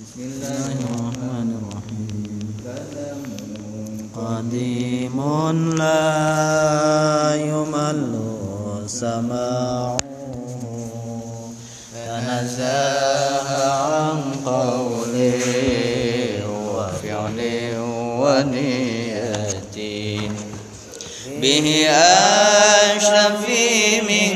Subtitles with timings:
[0.00, 2.46] بسم الله الرحمن الرحيم
[4.16, 5.18] قديم
[5.76, 8.02] لا يمل
[8.86, 9.98] سماعه
[11.94, 15.40] تنزه عن قولي
[16.48, 17.60] وفعلي
[18.22, 20.00] ونيتي
[21.42, 21.66] به
[22.96, 23.42] أشرف
[24.08, 24.29] من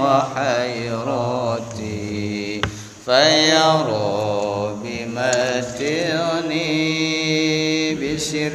[0.00, 1.98] wa hayrati
[3.08, 6.74] فيرى بمتعني
[7.94, 8.52] بسر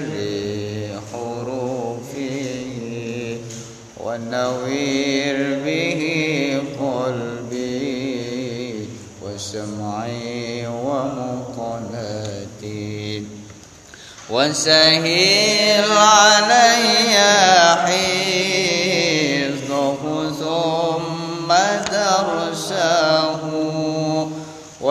[1.14, 2.38] حروفه
[3.98, 6.02] ونوير به
[6.80, 7.94] قلبي
[9.22, 12.14] وسمعي ومقلتي
[14.30, 17.18] وسهل علي
[17.86, 18.33] حفظه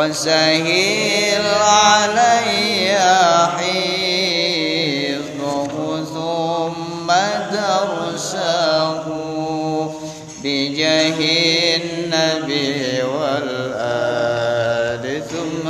[0.03, 2.91] وسهل علي
[3.55, 4.85] حفظه
[6.15, 7.09] ثم
[7.53, 9.07] درسه
[10.45, 11.21] بجاه
[11.77, 15.67] النبي والآل ثم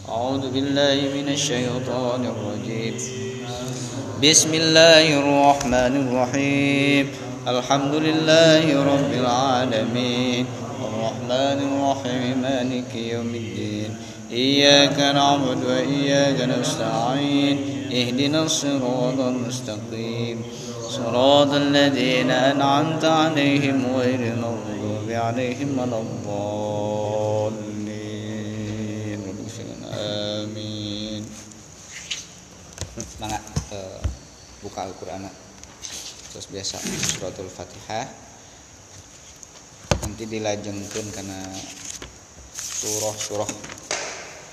[0.09, 2.95] أعوذ بالله من الشيطان الرجيم.
[4.23, 7.11] بسم الله الرحمن الرحيم.
[7.47, 10.64] الحمد لله رب العالمين.
[11.35, 13.97] الرحمن الرحيم مالك يوم الدين
[14.31, 17.57] إياك نعبد وإياك نستعين
[17.91, 20.44] اهدنا الصراط المستقيم.
[20.90, 26.46] صراط الذين أنعمت عليهم غير المغضوب عليهم ولا الضالين.
[29.91, 31.23] آمين.
[33.75, 34.00] Eh,
[34.63, 35.28] buka Al-Qur'an.
[36.31, 38.07] Terus biasa suratul Fatihah.
[40.05, 41.41] Nanti dilajengkeun karena
[42.53, 43.49] surah-surah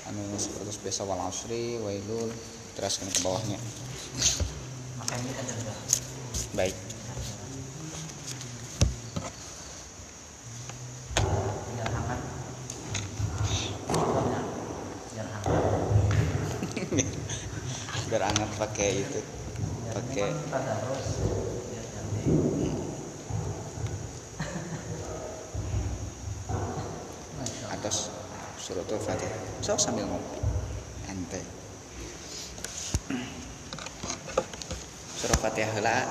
[0.09, 2.25] anu terus biasa wal asri wailul
[2.73, 3.61] teruskan ke bawahnya.
[6.57, 6.73] Baik.
[18.09, 18.49] Biar hangat.
[18.57, 19.21] Pakai itu
[19.93, 20.33] pakai
[27.83, 28.07] atas
[28.55, 28.95] suratul
[29.63, 30.43] so sambil ngopi?
[31.07, 31.39] Ente.
[35.23, 36.03] Surah fatihah lah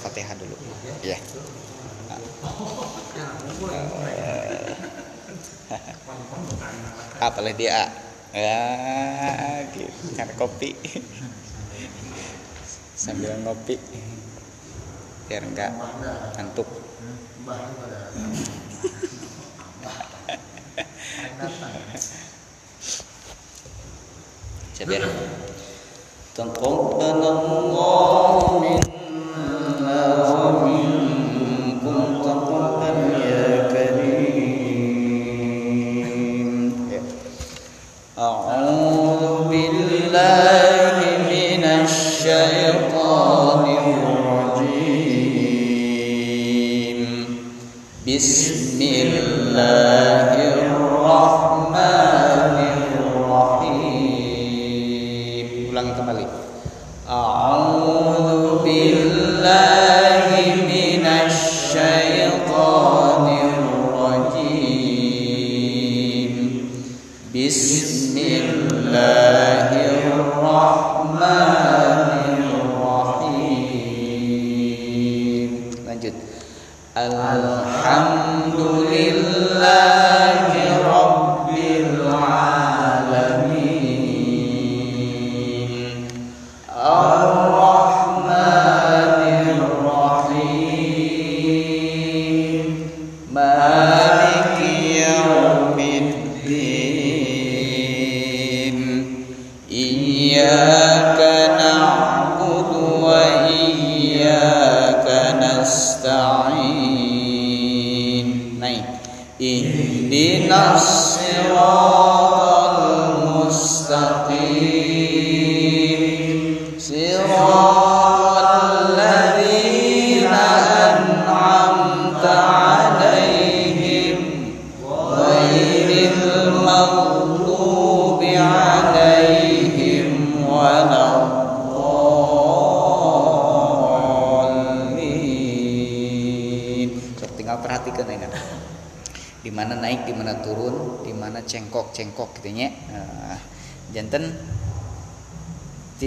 [0.00, 0.56] fatihah dulu.
[1.04, 1.20] Ya
[7.20, 7.92] apa lah dia?
[8.32, 8.64] Ya
[9.76, 10.16] gitu.
[10.16, 10.72] Kan kopi.
[12.96, 13.76] Sambil ngopi.
[15.28, 15.76] Biar enggak
[16.40, 16.68] ngantuk
[24.84, 25.04] biar
[26.34, 28.33] Tengkong dan Allah.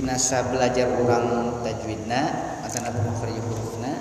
[0.07, 2.31] Tinasa belajar orang tajwidna
[2.63, 3.91] atau nabi makhraj hurufna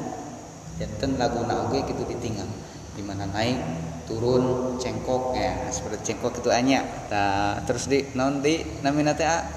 [0.79, 2.47] janten laguna oge gitu ditinggal.
[2.95, 3.59] Di mana naik
[4.07, 6.87] turun cengkok ya seperti cengkok itu anya.
[7.11, 9.51] Nah, terus di non di namina teh ah,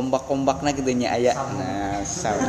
[0.00, 1.36] ombak-ombakna gitu nya aya.
[1.36, 2.48] Nah sama.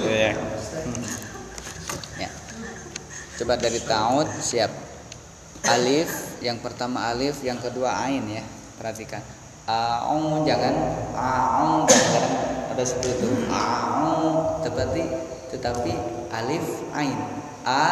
[0.00, 0.32] Ya.
[2.16, 2.30] ya.
[3.36, 4.72] Coba dari taud siap.
[5.68, 8.44] Alif yang pertama alif yang kedua ain ya.
[8.80, 9.20] Perhatikan.
[9.70, 10.74] Aung jangan
[11.14, 12.26] aung kadang
[12.74, 13.28] ada seperti itu.
[13.52, 15.02] Aung tetapi
[15.52, 15.92] tetapi
[16.32, 16.66] alif
[16.96, 17.20] ain.
[17.62, 17.88] A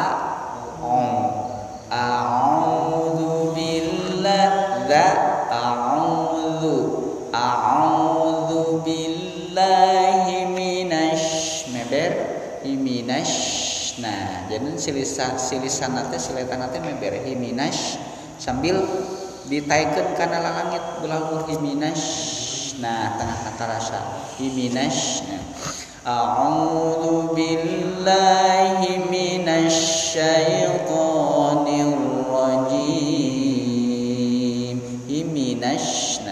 [0.80, 1.48] ong
[1.88, 4.48] a'udzu billah
[4.88, 5.08] la
[5.48, 6.76] a'udzu
[7.32, 12.12] a'udzu billahi minasy meber
[12.64, 17.98] minasy nah jadi silisa silisan nate siletan nate meber minasy
[18.38, 18.80] sambil
[19.50, 24.00] ditaikan karena langit belahur iminash, nah tengah-tengah rasa
[24.38, 25.26] iminash.
[25.26, 25.42] nah.
[26.08, 31.92] A'udhu billahi minasy syaithanir
[32.32, 33.18] rajim.
[35.04, 36.24] Iminash.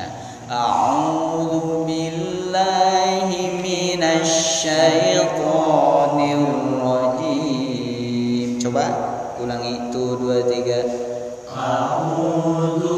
[0.48, 6.46] A'udhu billahi minasy syaithanir
[6.80, 8.56] rajim.
[8.62, 8.84] Coba
[9.42, 11.05] ulangi itu dua tiga
[11.66, 12.95] أعوذ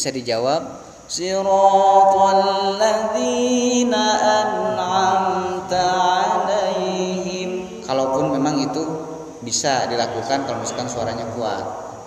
[0.00, 0.80] bisa dijawab
[1.12, 2.40] siratal
[2.80, 4.04] ladzina
[4.40, 5.76] an'amta
[6.40, 7.84] 'alaihim.
[7.84, 8.80] Kalaupun memang itu
[9.44, 11.60] bisa dilakukan kalau misalkan suaranya kuat.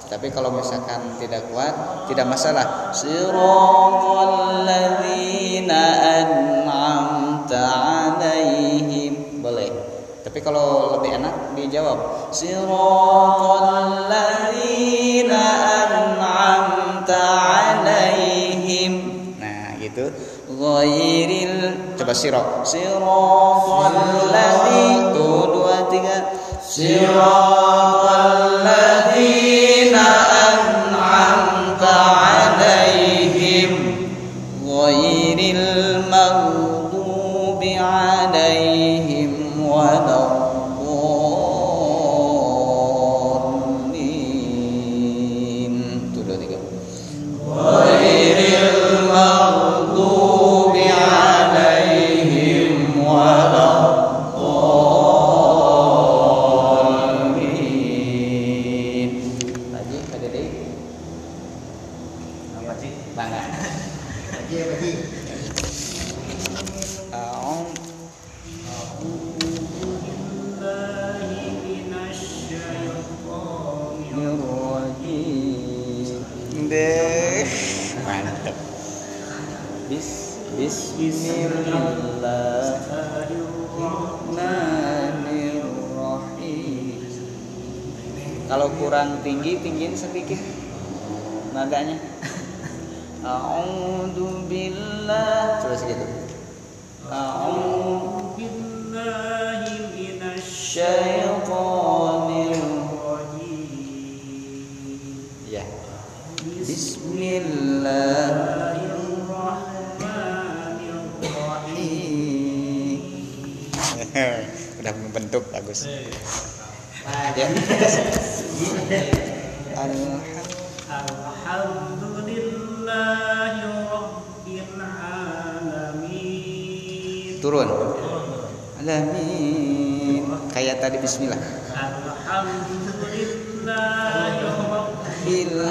[0.09, 2.89] Tapi kalau misalkan tidak kuat tidak masalah.
[2.97, 5.83] Siratal ladzina
[6.17, 9.37] an'amta 'alaihim.
[9.45, 9.69] Boleh.
[10.25, 15.62] Tapi kalau lebih enak dijawab siratal ladzina
[20.73, 21.55] ghairil
[21.97, 23.97] coba sirat siratal
[24.33, 27.62] ladzi 1 2 3 sirat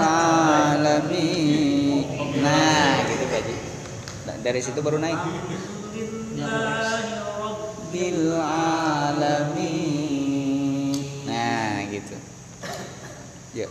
[0.04, 2.04] alamin.
[2.42, 3.54] Nah, gitu Pak gaji.
[4.26, 5.18] Nah, dari situ baru naik.
[7.94, 8.34] Bil
[9.62, 10.98] alamin.
[11.24, 12.16] Nah, gitu.
[13.54, 13.70] Yuk.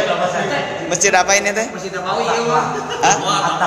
[0.90, 1.66] Masjid apa ini teh?
[1.70, 3.16] Masjid ah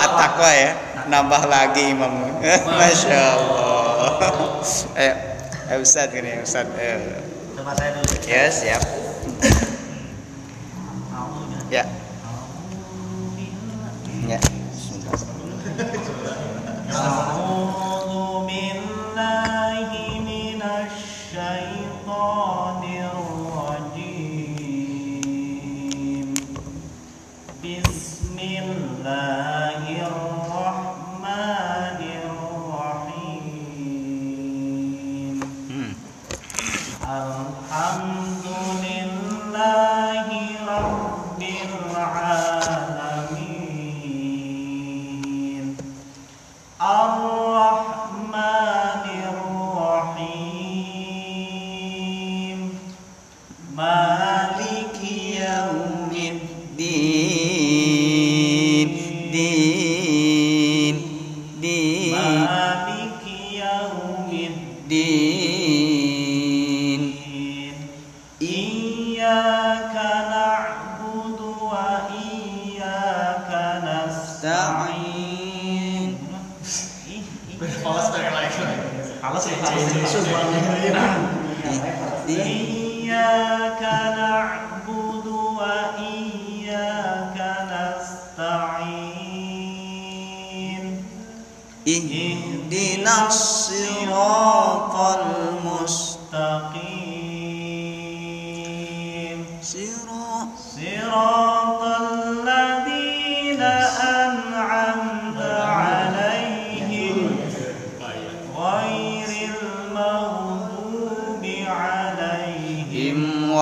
[0.04, 0.72] atakwa ya?
[1.08, 2.12] Nambah lagi imam.
[2.80, 4.12] Masya allah.
[5.00, 5.14] Eh, eh
[5.72, 7.76] ayo ustad gini ustad coba eh.
[7.80, 8.12] saya dulu.
[8.12, 8.84] Nah, ya siap
[11.72, 12.03] ya.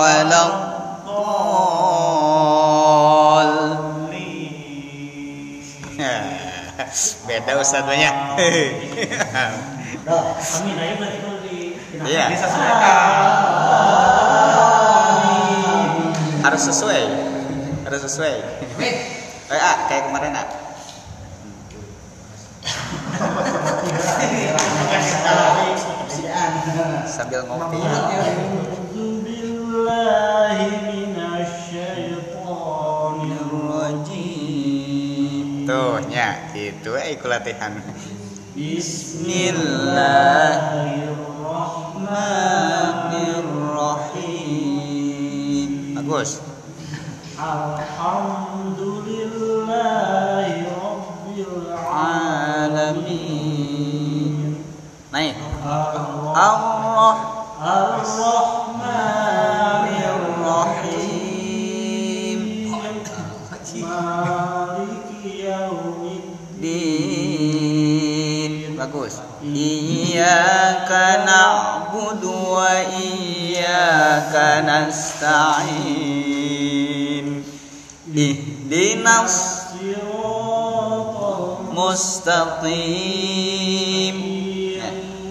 [7.30, 8.10] beda ustaz banyak
[10.02, 10.34] Dah.
[10.58, 10.74] Amin.
[10.74, 12.34] Aja berarti kalau di Iya.
[16.42, 17.02] harus sesuai.
[17.86, 18.34] Harus sesuai.
[18.82, 18.94] Eh
[19.54, 20.46] ah, kayak kemarin ah.
[27.06, 27.78] Sambil ngopi
[37.14, 37.72] iku latihan
[38.52, 41.01] Bismillahirrahmanirrahim.
[82.51, 84.19] mustaqim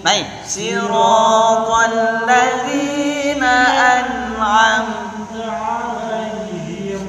[0.00, 3.56] naik siratal ladzina
[4.00, 5.44] an'amta
[5.76, 7.04] عليهم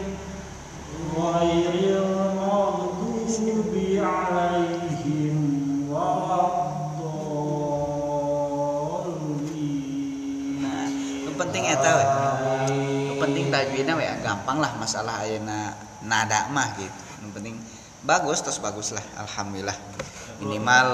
[1.16, 5.38] غير المغضوب عليهم
[5.88, 7.48] ولا الضالين
[10.60, 10.92] Nah,
[11.24, 12.04] itu penting eta we.
[13.08, 17.08] Itu penting tajwidna we gampang lah masalah ayeuna nada mah gitu.
[18.03, 19.79] Bagus terus bagus lah alhamdulillah.
[20.43, 20.89] Minimal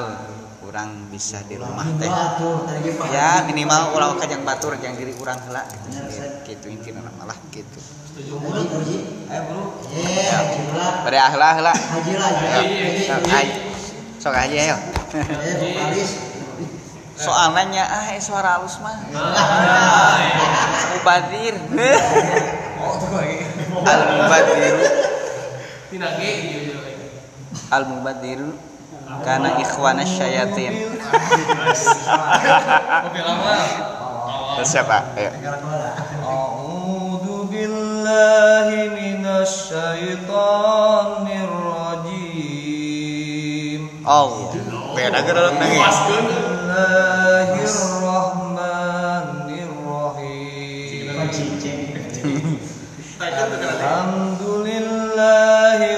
[0.60, 2.10] kurang bisa di rumah teh.
[3.08, 6.20] Ya minimal ulah kajang batur yang diri urang heula gitu.
[6.44, 7.80] Gitu intina malah gitu.
[8.28, 9.80] Bro.
[9.94, 11.06] Eh, Haji lah.
[11.06, 11.72] Bari ahlah heula.
[11.72, 12.76] Haji lah, Haji.
[13.08, 13.56] Sok aja.
[14.20, 14.76] Sok aja ayo.
[15.16, 16.10] Eh, vokalis.
[17.16, 19.00] Soalnya ah eh, suara halus mah.
[20.92, 21.56] Mubadir.
[23.80, 24.76] Al mubadir
[27.68, 28.40] al mubadir
[29.24, 30.74] karena ikhwana syayatin
[34.68, 35.16] siapa?
[35.16, 35.32] Ayo.
[37.48, 40.20] Billahi minasy
[41.48, 42.20] rajim
[44.06, 44.52] Allah
[44.94, 45.26] beda
[53.18, 55.97] Alhamdulillah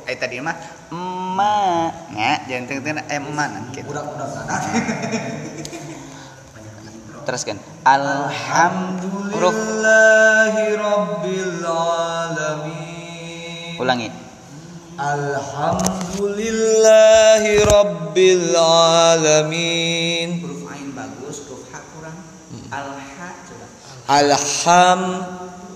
[0.08, 0.56] Eh tadi mah
[0.88, 3.92] emak ya jangan tengah eh emak gitu.
[7.28, 7.60] Teruskan.
[7.84, 9.36] Alhamdulillah.
[9.36, 14.12] Huruf Alhamdulillahi Rabbil Alamin ulangi.
[14.96, 22.16] Alhamdulillahi Rabbil Alamin Huruf ain bagus, huruf ha kurang.
[22.72, 23.68] Alha coba.
[24.08, 25.20] Alham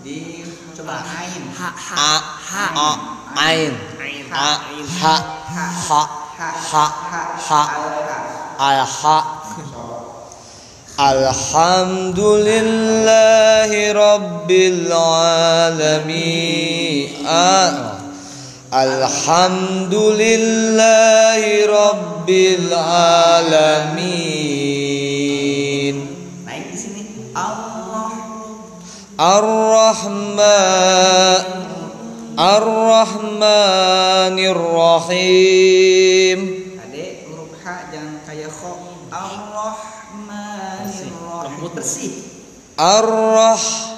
[0.05, 0.45] Di
[0.77, 1.43] coba ain.
[1.59, 2.89] Ha A A
[3.37, 3.77] Ain
[4.33, 4.57] A
[5.01, 5.15] Ha
[5.89, 6.01] Ha
[6.69, 6.85] Ha
[7.37, 7.61] Ha
[8.57, 9.17] Alha
[10.99, 18.01] Alhamdulillahi Rabbil Alamin Ah.
[18.73, 24.09] Alhamdulillahi Rabbil Alamin
[26.43, 27.01] Naik di sini.
[27.37, 28.11] Allah.
[29.15, 30.41] Ar-Rahman
[32.39, 36.39] الرحمن الرحيم
[39.11, 42.15] الرحمن الرحيم bersih.
[42.79, 43.91] الرحيم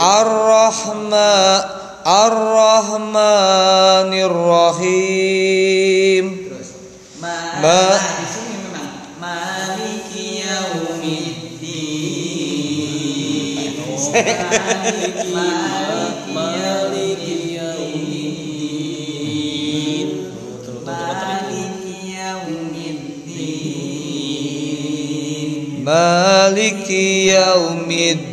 [0.00, 1.12] الرحم
[2.06, 6.51] الرحمن الرحيم
[7.22, 11.54] Ma, di sini memang maliki yaumiddin.
[16.34, 18.42] maliki yaumiddin.
[20.82, 23.06] Maliki yaumiddin.
[25.86, 28.32] Maliki yaumiddin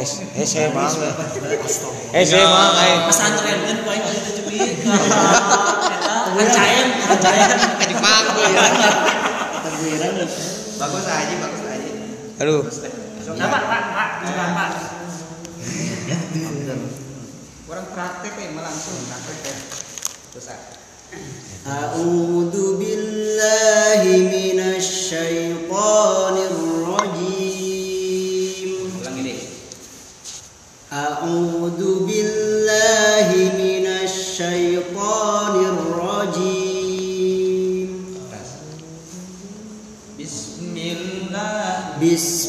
[0.00, 0.88] Eh saya mang
[2.16, 2.96] Eh saya mang eh.
[3.04, 4.58] pesantren kan poin itu cuy
[6.36, 7.48] ancayan ancayan
[7.84, 8.64] Di pangku ya.
[10.76, 11.90] bagus aja bagus aja
[12.36, 12.62] Aduh.
[13.36, 14.68] nah pak pak pak coba pak
[17.66, 19.56] orang praktek ya malah langsung praktek ya
[20.32, 20.60] terus ah.
[21.66, 26.36] أعوذ بالله من الشيطان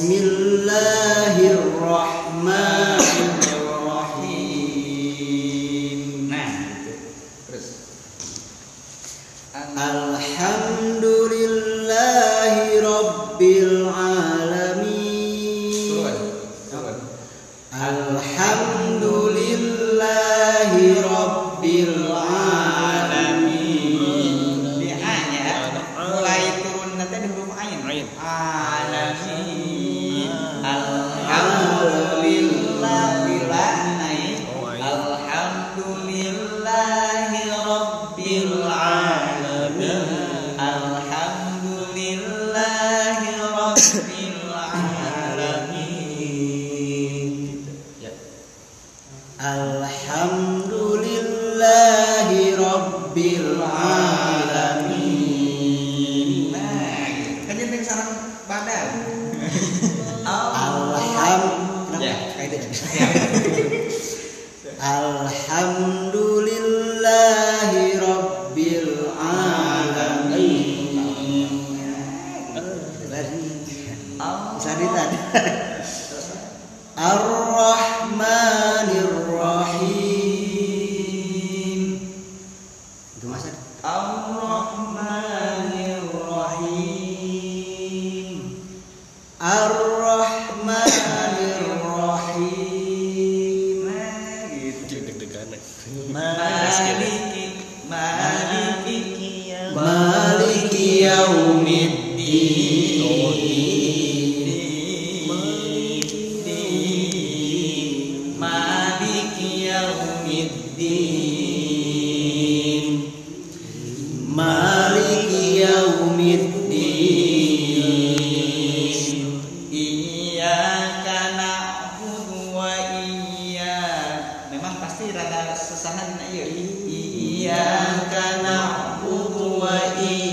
[0.03, 1.42] بسم الله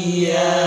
[0.08, 0.57] وإياك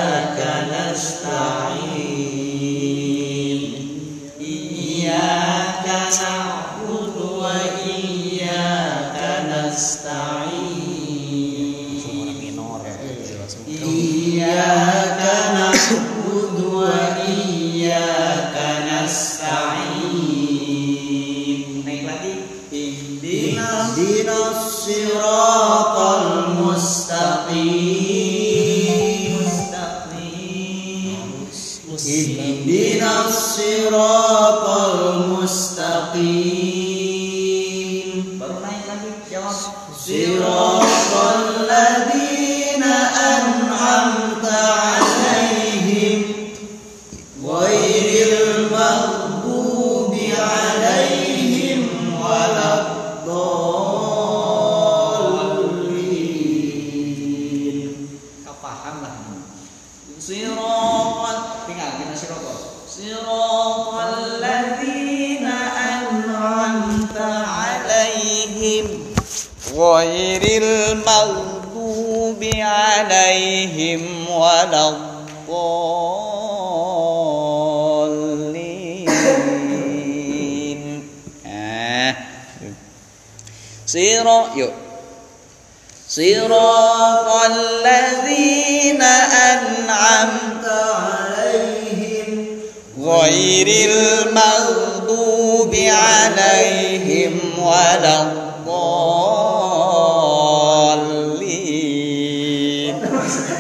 [93.12, 98.48] غير المغضوب عليهم ولا الضالين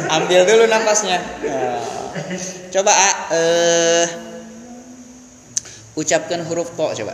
[0.07, 1.77] ambil dulu nafasnya Nah.
[2.73, 4.05] coba A, eh,
[5.95, 7.13] ucapkan huruf to coba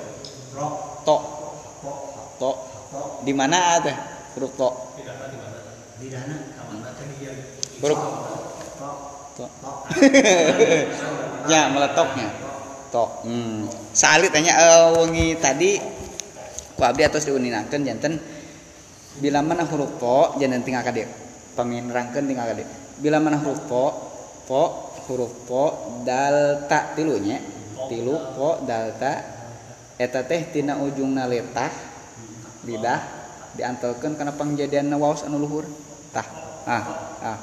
[1.06, 1.18] to
[2.40, 2.52] to
[3.28, 3.94] di mana ada
[4.36, 4.70] huruf to
[7.84, 8.00] huruf
[9.39, 9.47] to
[11.53, 12.29] ya meletoknya.
[12.91, 13.69] To hmm.
[13.95, 15.79] salit tanya eh, wengi tadi
[16.75, 18.19] ku abdi atos diuninakeun janten.
[19.19, 21.07] Bila mana huruf to jangan tinggal kade.
[21.55, 22.65] Paminrangkeun tinggal kade.
[22.99, 23.85] Bila mana huruf po
[24.49, 24.63] po
[25.07, 25.65] huruf po
[26.03, 27.39] dal ta tilunya
[27.87, 29.13] tilu po dal ta
[29.99, 31.71] eta teh tina ujungna letah
[32.67, 33.01] lidah.
[33.59, 35.67] Diantelkeun kana pangjadian waos anu luhur.
[36.15, 36.27] Tah
[36.65, 36.85] ah
[37.21, 37.39] ah.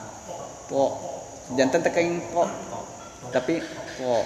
[0.65, 1.04] Po
[1.53, 2.49] jantan tekaing po.
[3.29, 3.61] Tapi
[4.01, 4.25] po.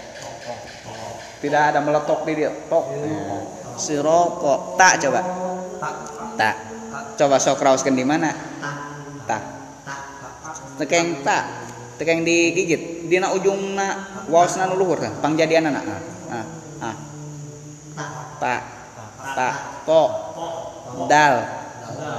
[1.40, 2.86] Tidak ada meletok di dia tok
[3.80, 5.22] siroko tak coba.
[6.36, 6.56] Tak
[7.20, 8.32] coba sok di mana?
[9.28, 9.42] Tak
[10.80, 11.44] tekeng tak
[12.00, 13.08] tekeng digigit.
[13.10, 15.84] Dina ujungna waosna nu luhur kan pangjadianna ah
[16.30, 16.46] ah
[16.84, 16.96] ah
[18.40, 18.62] tak
[19.36, 20.02] tak po.
[21.08, 21.36] Dal.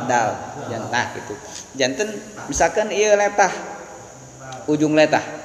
[0.08, 0.28] Dal.
[0.70, 1.34] Jantah gitu.
[1.76, 2.08] Janten
[2.48, 3.50] misalkan iya letah
[4.70, 5.40] ujung letah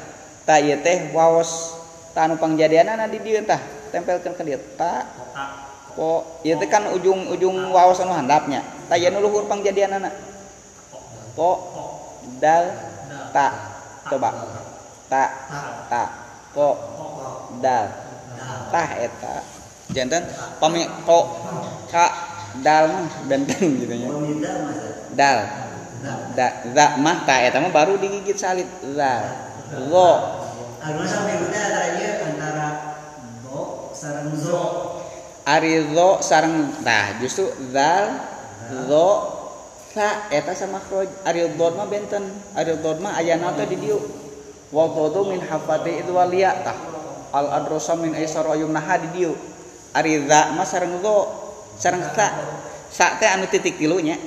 [0.46, 1.74] tak iya teh waos
[2.14, 3.60] tanu pangjadianana di dieu tah
[3.90, 4.62] tempelkeun ke dieu.
[4.78, 5.04] Tak
[5.98, 8.62] po ieu teh kan ujung ujung waos anu handapnya.
[8.88, 10.14] Nu luhur pangjadianana
[11.34, 11.52] po
[12.38, 12.70] dal
[13.34, 13.52] tak
[14.14, 14.30] coba.
[15.10, 15.30] Tak
[15.90, 16.10] tak
[16.54, 16.78] po
[17.60, 17.90] dal.
[18.70, 19.36] Tah eta.
[19.90, 20.30] Janten
[20.62, 21.42] pami po
[21.90, 22.06] ka
[22.62, 24.10] dal mah benten gitu nya.
[25.18, 25.65] Dal
[26.36, 29.24] da za mah ta eta mah baru digigit salit za
[29.88, 30.44] lo
[30.86, 32.68] Anu sampai antara ieu antara
[33.42, 34.62] do sareng zo.
[35.42, 38.22] ari zo sareng nah justru zal
[38.86, 39.10] zo
[39.90, 42.30] sa eta sama kroj ari dod mah benten.
[42.54, 43.98] Ari dod mah ayana teh di dieu
[44.70, 46.78] wa qadu min hafati itu walia tah
[47.34, 49.34] al adrosa min aisar ayum naha di dieu
[49.90, 51.18] ari za mah sareng zo
[51.82, 52.30] sareng sa.
[52.94, 54.22] Sa teh anu titik tilunya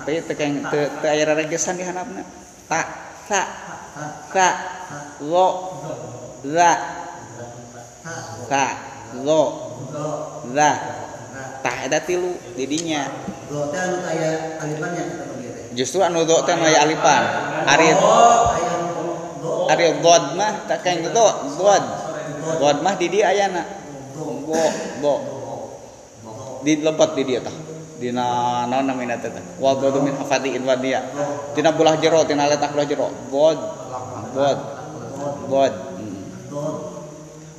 [0.00, 2.24] teh keng teu teu aya raregesan di handapna
[2.64, 2.80] ta
[3.28, 3.40] sa
[4.32, 4.48] sa
[5.20, 5.48] lo
[6.40, 6.70] za
[8.48, 8.64] sa
[9.20, 9.42] lo
[10.56, 10.70] za
[11.60, 13.04] tah eta tilu didinya.
[13.52, 14.32] Teh anu teh.
[15.76, 17.22] justru anu do teh aya alipan.
[17.68, 18.08] Ari do.
[19.68, 21.26] ari god mah tak keng do
[21.60, 21.84] god.
[22.58, 23.62] God mah di dieu ayana.
[24.16, 24.64] Go
[25.04, 25.14] go.
[26.64, 27.71] Di lebet di dieu tah
[28.02, 31.06] dina naon namina teh tah wa godu min hafati in wadia
[31.54, 33.06] dina bulah jero tina letak bulah jero.
[33.30, 33.58] God
[34.34, 34.58] god
[35.46, 35.74] god
[36.52, 36.82] Hmm.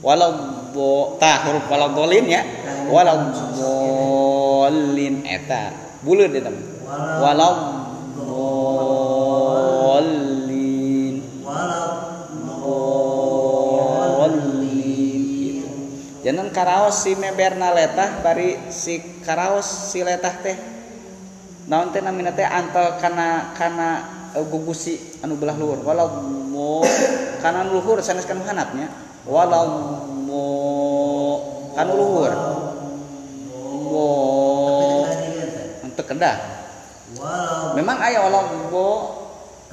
[0.03, 0.29] walau
[0.75, 2.43] bo tah huruf walau dolin ya.
[2.91, 5.71] Walau dolin eta.
[6.03, 6.51] Buleud eta
[7.23, 7.82] walau
[16.53, 20.55] karaos si meberna letah bari si karaos si letah teh.
[21.67, 22.45] Naon teh namina teh?
[22.45, 23.89] Antel kana kana
[24.37, 25.81] uh, gugusi anu belah luhur.
[25.81, 26.85] Walau mo
[27.41, 28.87] kana anu luhur sanes kan hanapnya.
[29.25, 29.67] Walau
[30.23, 30.45] mo
[31.73, 32.31] kanu luhur.
[33.89, 34.07] Mo.
[35.83, 36.37] Untuk kedah.
[37.73, 38.89] Memang aya walau mo.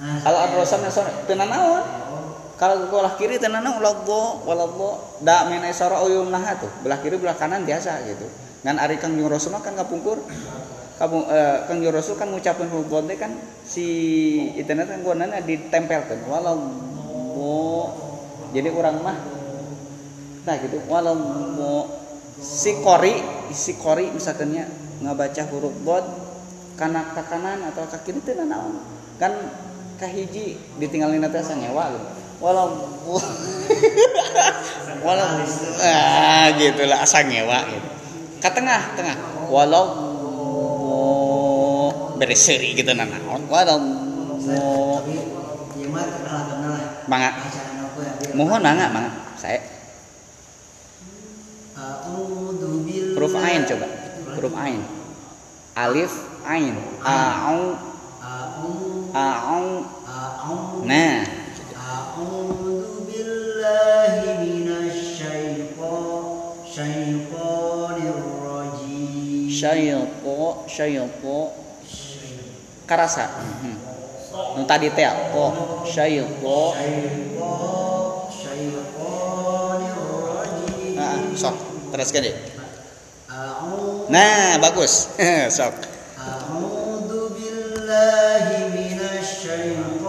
[0.01, 1.37] Kalau adrosan yang sore teu
[2.61, 4.91] kalau belah kiri mo walau mo
[5.25, 8.29] da mena sora uyum nah tuh belah kiri belah kanan biasa gitu.
[8.61, 10.21] Ngan ari kang Jung Rasul mah kan ngapungkur
[11.01, 13.33] kamu eh, Kang Jung Rasul kan huruf teh kan
[13.65, 13.87] si
[14.61, 16.29] internet kan gonana ditempelkeun.
[16.29, 16.61] Walau
[17.33, 17.89] mo
[18.53, 19.17] jadi orang mah
[20.45, 21.17] nah gitu walau
[21.57, 21.89] mo
[22.37, 23.17] si kori
[23.57, 24.69] si kori misalkannya
[25.01, 26.05] ngabaca huruf bod
[26.77, 28.85] kana ke kanan atau ke kiri teh naon
[29.17, 29.33] kan
[29.97, 32.73] kahiji ditinggalin teh sanyewa gitu walau
[35.05, 35.29] walau
[35.85, 37.89] ah gitu lah asa ngewa gitu.
[38.41, 39.17] Ke tengah tengah.
[39.53, 39.85] Walau
[40.81, 41.05] mo
[42.17, 43.77] beres seri gitu nah naon walau
[47.05, 47.31] mangga.
[48.33, 49.13] Mohon mangga mangga.
[49.37, 49.61] Saya.
[53.17, 53.87] Huruf ain coba.
[54.41, 54.81] Huruf ain.
[55.77, 56.13] Alif
[56.49, 56.73] ain.
[57.05, 57.77] A'u.
[58.21, 59.69] A'udzu a'u.
[60.09, 61.40] A'udzu nah
[69.61, 71.39] syaiqo syaiqo
[72.89, 73.77] karasa hmm.
[74.57, 75.05] nu tadi teh
[75.37, 75.45] ko
[75.85, 79.97] syaiqo Syaiton syaitonir
[80.33, 80.97] rajim.
[80.97, 81.57] ah sok
[81.93, 82.37] teruskan deh
[84.09, 85.13] nah bagus
[85.61, 85.77] sok
[86.21, 90.00] A'udzu billahi minasy syaithanir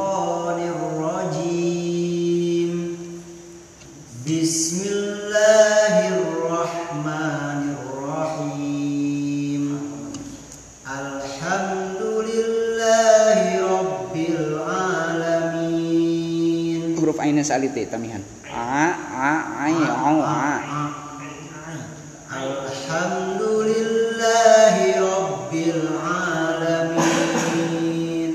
[17.42, 18.22] ain salite tamihan
[18.54, 20.62] a a ai au a
[22.32, 25.84] Alhamdulillahi rabbil
[26.72, 28.32] alamin.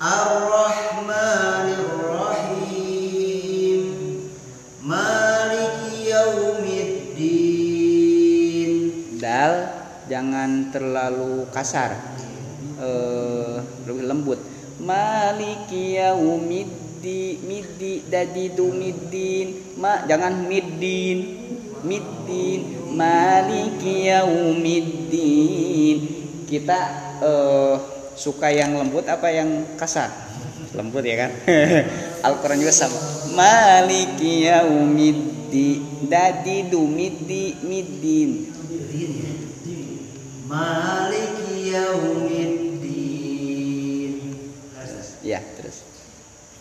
[0.00, 3.82] Ar-Rahmanir Rahim.
[4.80, 7.10] Maliki yaumiddin.
[9.18, 9.74] dal
[10.06, 11.98] jangan terlalu kasar
[12.78, 14.38] eh lebih lembut
[14.84, 16.73] maliki yaumiddi
[17.44, 21.42] middi dadidu middin ma jangan middin.
[21.84, 22.60] Middin
[22.96, 25.96] maliki yaumiddin.
[26.48, 26.78] Kita
[27.20, 27.76] eh
[28.14, 30.08] suka yang lembut apa yang kasar?
[30.74, 31.30] Lembut ya kan?
[32.26, 32.98] Al-Quran juga sama.
[33.34, 38.30] Maliki yaumiddi dadidu middi middin.
[40.48, 42.33] Maliki yaumiddin.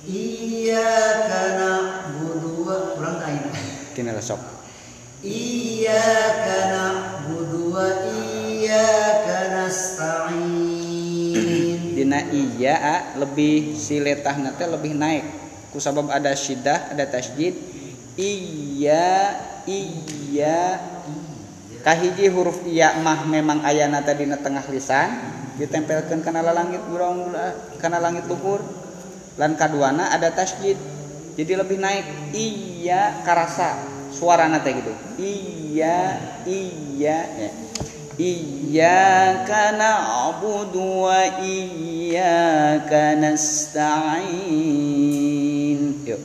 [0.03, 3.47] Iyyaka na'budu wa kurang tak ini.
[3.95, 4.43] kena sok
[5.23, 10.83] Iyyaka na'budu wa iyyaka nasta'in.
[11.95, 15.23] dina iya a, lebih si letah teh lebih naik.
[15.71, 17.55] Kusabab ada syiddah ada tasjid.
[18.19, 20.83] Iya iya.
[21.79, 25.15] Kahiji huruf iya mah memang ayana tadi dina tengah lisan
[25.55, 27.31] ditempelkan kana langit burung
[27.79, 28.82] kana langit luhur
[29.39, 30.77] lan kaduana ada tasjid
[31.34, 33.77] jadi lebih naik iya karasa
[34.13, 37.51] suara teh gitu iya iya ya.
[38.13, 44.38] Iyyaka na'budu wa iyyaka nasta'in.
[46.05, 46.21] Yuk.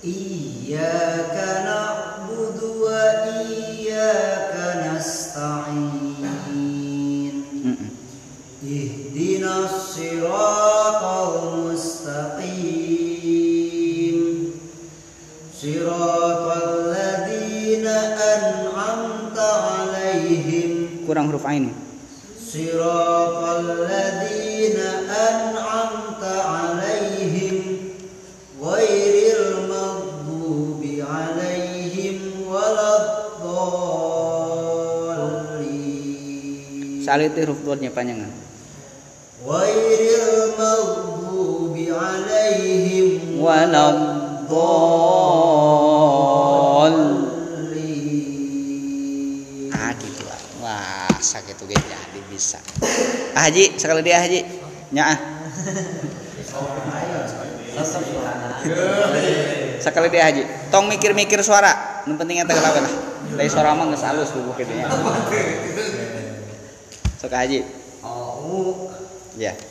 [0.00, 6.11] Iyyaka na'budu wa iyyaka nasta'in.
[9.42, 12.54] Ihdinas siratal mustaqim.
[15.50, 21.02] Siratal ladzina an'amta 'alaihim.
[21.10, 21.74] Kurang huruf ain.
[22.38, 27.90] Siratal ladzina an'amta 'alaihim
[28.62, 33.42] ghairil maghdubi 'alaihim waladdallin.
[37.02, 38.51] Salite huruf dodnya panjangan.
[40.61, 43.97] ghairil maghdubi 'alaihim Walad
[44.45, 45.33] dhalin
[49.73, 52.61] ah gitu lah wah sakit tuh jadi bisa
[53.33, 54.45] ah haji sekali dia haji
[54.93, 55.17] nya ah
[59.81, 62.93] sekali dia haji tong mikir-mikir suara yang penting eta lawan lah
[63.37, 64.85] dari suara mah geus halus bubuh kitu nya
[67.17, 67.65] sok haji
[69.37, 69.70] ya أعوذ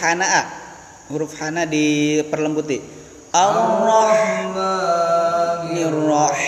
[0.00, 0.42] hana A.
[1.10, 2.80] Huruf hana diperlembuti.
[3.34, 4.56] Ar-Rahmanir
[6.08, 6.47] Rahim.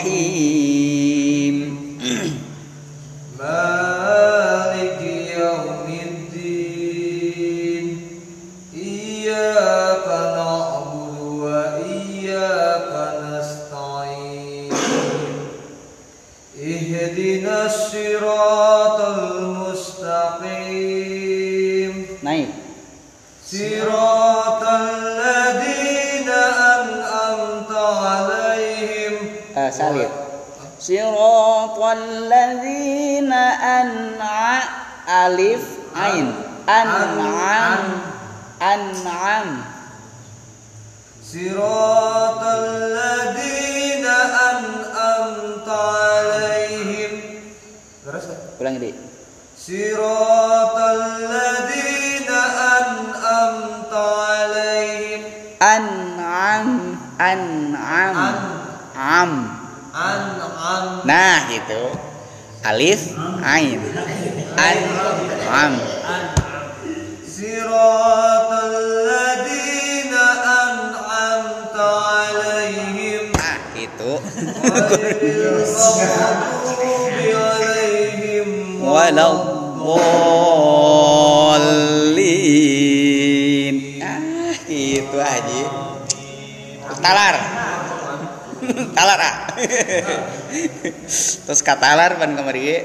[62.81, 63.12] alif
[63.45, 63.76] ain.
[64.57, 64.81] An
[65.53, 65.76] am.
[67.28, 68.72] Siratal
[69.05, 70.24] ladzina
[70.64, 71.85] an'amta
[72.24, 73.37] alaihim.
[73.37, 74.16] Ah itu.
[78.81, 79.37] Walau
[79.81, 80.81] bolin
[84.01, 85.64] ah itu aja
[87.05, 87.37] talar.
[88.97, 89.37] Talar ah.
[91.51, 92.78] terus katalar pan kamari ge.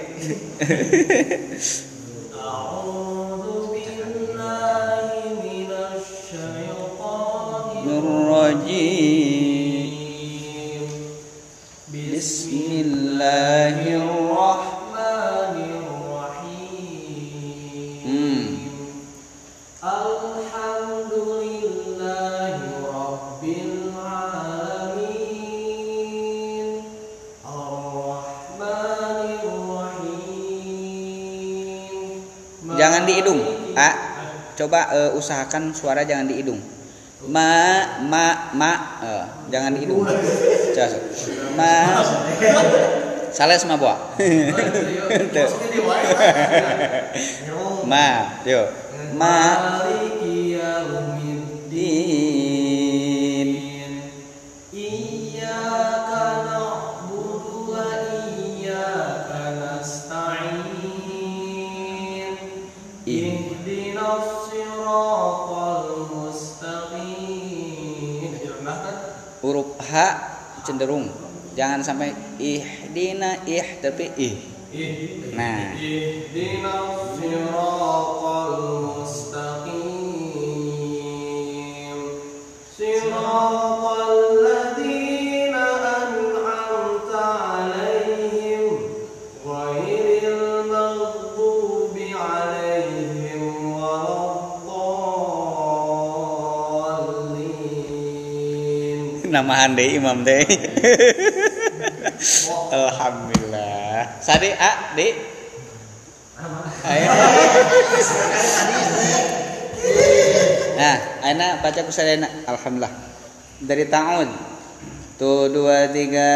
[34.66, 36.58] Coba eh, usahakan suara jangan di hidung
[37.30, 40.02] Ma Ma Ma eh, Jangan di hidung.
[41.54, 42.02] Ma
[43.30, 44.18] Sales ma buah.
[47.86, 48.66] Ma Yo
[49.14, 49.38] Ma
[70.76, 71.08] cenderung.
[71.56, 74.36] Jangan sampai ih dina ih tapi ih.
[75.32, 75.72] Nah.
[99.30, 100.42] Namahan deh imam deh
[102.78, 104.22] alhamdulillah.
[104.22, 105.08] Sadi a di
[110.76, 112.94] nah aina baca kusadana alhamdulillah.
[113.64, 114.30] Dari ta'ud.
[115.16, 116.36] Tuh dua tiga.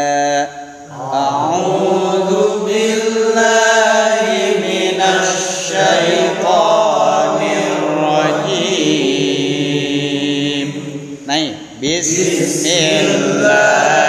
[0.90, 6.79] A'udzu billahi minasy syaithanir
[11.82, 13.99] Naik.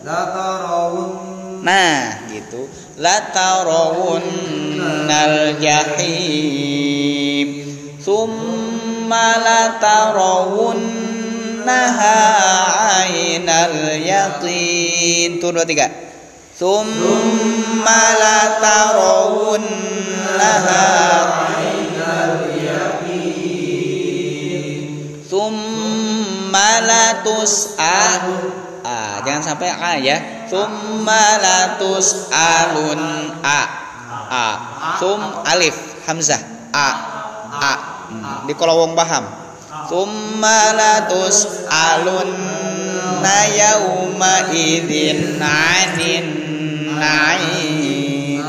[1.68, 2.64] Nah gitu.
[2.96, 4.24] Latarawun
[5.04, 7.29] nal jahim
[9.46, 10.82] latarawun
[11.64, 12.20] naha
[13.06, 15.88] ainal yaqin tuh dua
[16.58, 20.86] summa latarawunnaha
[25.30, 28.02] summa latus'a
[28.84, 30.18] ah jangan sampai a ya.
[30.50, 33.02] summa latus'alun
[33.46, 33.62] a
[34.30, 34.46] a
[34.98, 35.78] sum alif
[36.10, 36.42] hamzah
[36.74, 37.20] a
[37.56, 38.50] a Hmm.
[38.50, 39.30] di kolowong baham
[39.86, 42.34] summa latus alun
[43.22, 46.28] na yauma idin anin
[46.98, 48.44] naim.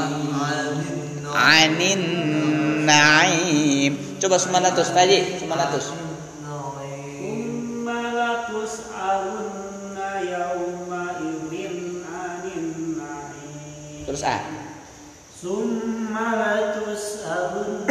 [1.31, 2.03] Anin
[2.85, 3.93] naim.
[4.21, 5.93] Coba summa latus tadi summa latus.
[9.01, 12.67] Alun na yauma idin anin
[13.01, 14.05] naim.
[14.07, 14.41] Terus ah
[15.41, 16.37] summa
[17.25, 17.89] alun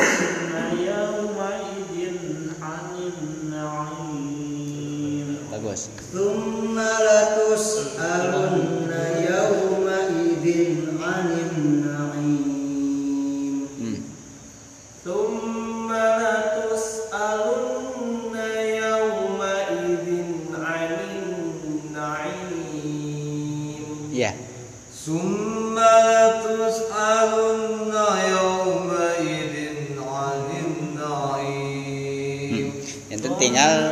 [33.39, 33.88] tinggal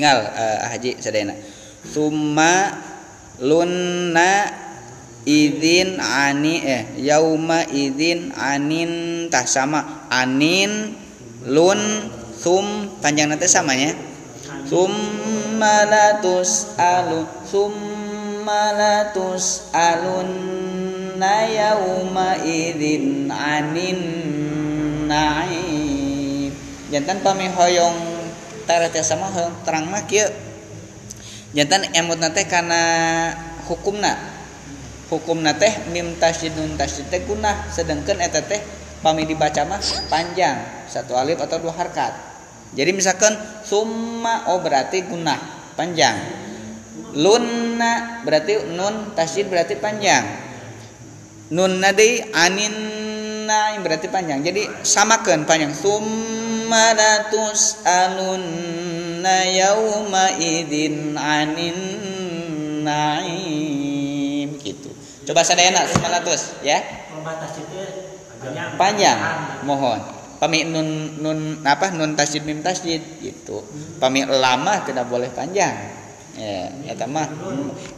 [0.00, 1.36] tinggal uh, haji sadayana
[1.84, 2.72] summa
[3.36, 4.48] lunna
[5.28, 10.08] idin ani eh yauma idin anin tah sama.
[10.08, 10.96] Anin
[11.44, 11.76] lun
[12.32, 13.92] sum panjang nanti samanya
[14.64, 24.00] summa latus alu summa latus alunna yauma idin anin
[25.04, 26.48] naim.
[26.88, 28.09] Jantan pamihoyong
[29.02, 29.30] sama
[29.66, 29.90] terang
[31.54, 32.82] jantan emut nate kana
[33.66, 34.14] hukumna.
[35.10, 38.62] Hukumna teh mim tasydid nun tasydid teh gunah sedengkeun eta teh
[39.02, 42.14] pami dibaca mah panjang satu alif atau dua harkat.
[42.78, 43.34] Jadi misalkan
[43.66, 46.14] summa oh berarti gunah panjang.
[47.18, 50.22] Lunna berarti nun tasjid berarti panjang.
[51.50, 52.74] Nun nadi anin
[53.50, 54.46] naim berarti panjang.
[54.46, 55.74] Jadi samakan panjang.
[55.74, 56.49] Summa
[57.84, 61.78] alunna yauma idin anin
[62.86, 64.48] naim.
[64.60, 64.90] Gitu.
[65.26, 66.80] Coba sadayana summa latus ya?
[67.10, 67.80] Pembatas itu
[68.40, 68.76] panjang.
[68.76, 69.18] panjang
[69.68, 70.00] mohon.
[70.40, 73.60] Pami nun nun apa nun tasjid mim tasjid gitu.
[74.00, 75.76] Pami lama tidak boleh panjang.
[76.40, 77.28] Ya eta mah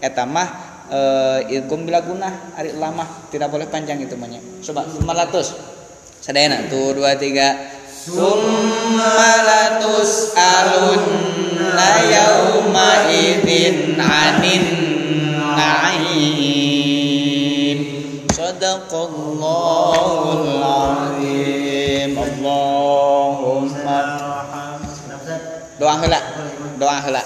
[0.03, 0.49] eta mah
[0.91, 4.43] eh ilkum bila gunah ari lama tidak boleh panjang itu mah nya.
[4.63, 7.55] coba 900 sadayana tuh dua tiga
[8.03, 9.95] Summalatus
[10.35, 14.67] alunna yauma idzin anin
[15.55, 16.99] na'im.
[18.35, 22.19] Sadaqallahul azim.
[22.19, 24.03] Allahumma.
[25.79, 26.19] Doa heula
[26.83, 27.23] Doa heula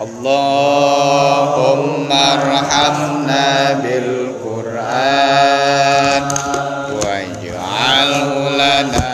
[0.00, 6.24] Allahumma arhamna bil Qur'an.
[7.04, 9.13] Waj'alhu lana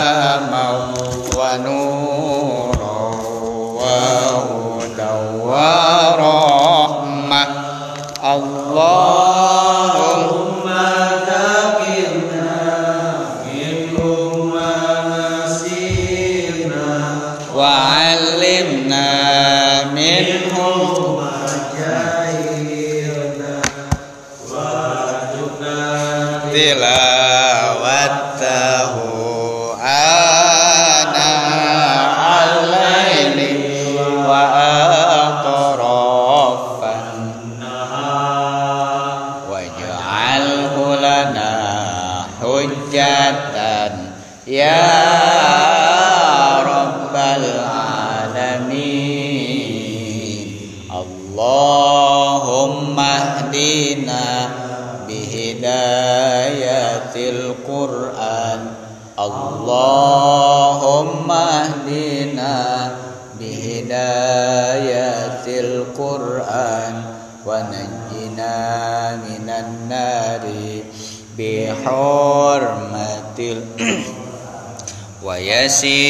[75.80, 76.09] ويسر